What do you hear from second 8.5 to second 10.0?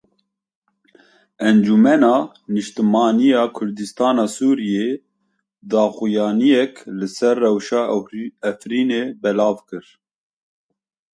Efrînê belav kir.